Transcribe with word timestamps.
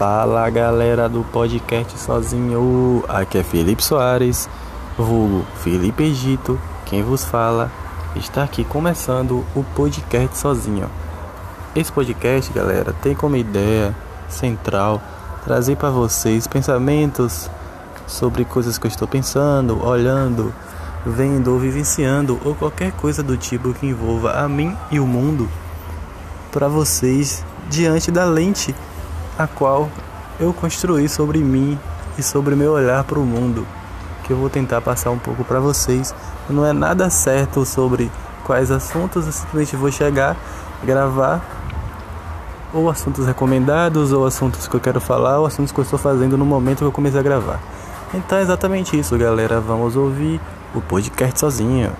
Fala 0.00 0.48
galera 0.48 1.10
do 1.10 1.22
podcast 1.24 1.98
sozinho, 1.98 3.04
aqui 3.06 3.36
é 3.36 3.42
Felipe 3.42 3.84
Soares, 3.84 4.48
vulgo 4.96 5.44
Felipe 5.56 6.04
Egito, 6.04 6.58
quem 6.86 7.02
vos 7.02 7.22
fala, 7.22 7.70
está 8.16 8.42
aqui 8.42 8.64
começando 8.64 9.44
o 9.54 9.62
podcast 9.62 10.38
sozinho. 10.38 10.88
Esse 11.76 11.92
podcast, 11.92 12.50
galera, 12.50 12.94
tem 13.02 13.14
como 13.14 13.36
ideia 13.36 13.94
central 14.26 15.02
trazer 15.44 15.76
para 15.76 15.90
vocês 15.90 16.46
pensamentos 16.46 17.50
sobre 18.06 18.46
coisas 18.46 18.78
que 18.78 18.86
eu 18.86 18.90
estou 18.90 19.06
pensando, 19.06 19.84
olhando, 19.84 20.50
vendo 21.04 21.52
ou 21.52 21.58
vivenciando 21.58 22.40
ou 22.42 22.54
qualquer 22.54 22.92
coisa 22.92 23.22
do 23.22 23.36
tipo 23.36 23.74
que 23.74 23.84
envolva 23.84 24.32
a 24.32 24.48
mim 24.48 24.74
e 24.90 24.98
o 24.98 25.06
mundo 25.06 25.46
para 26.50 26.68
vocês 26.68 27.44
diante 27.68 28.10
da 28.10 28.24
lente 28.24 28.74
a 29.40 29.46
qual 29.46 29.88
eu 30.38 30.52
construí 30.52 31.08
sobre 31.08 31.38
mim 31.38 31.78
e 32.18 32.22
sobre 32.22 32.54
meu 32.54 32.72
olhar 32.72 33.04
para 33.04 33.18
o 33.18 33.24
mundo, 33.24 33.66
que 34.24 34.32
eu 34.32 34.36
vou 34.36 34.50
tentar 34.50 34.80
passar 34.80 35.10
um 35.10 35.18
pouco 35.18 35.44
para 35.44 35.60
vocês. 35.60 36.14
Não 36.48 36.64
é 36.64 36.72
nada 36.72 37.08
certo 37.10 37.64
sobre 37.64 38.10
quais 38.44 38.70
assuntos, 38.70 39.26
eu 39.26 39.32
simplesmente 39.32 39.76
vou 39.76 39.90
chegar, 39.90 40.36
gravar 40.84 41.40
ou 42.72 42.88
assuntos 42.88 43.26
recomendados, 43.26 44.12
ou 44.12 44.24
assuntos 44.24 44.68
que 44.68 44.74
eu 44.74 44.80
quero 44.80 45.00
falar, 45.00 45.38
ou 45.40 45.46
assuntos 45.46 45.72
que 45.72 45.80
eu 45.80 45.84
estou 45.84 45.98
fazendo 45.98 46.38
no 46.38 46.44
momento 46.44 46.78
que 46.78 46.84
eu 46.84 46.92
comecei 46.92 47.18
a 47.18 47.22
gravar. 47.22 47.60
Então 48.14 48.38
é 48.38 48.42
exatamente 48.42 48.98
isso, 48.98 49.16
galera. 49.18 49.60
Vamos 49.60 49.96
ouvir 49.96 50.40
o 50.74 50.80
podcast 50.80 51.40
sozinho. 51.40 51.92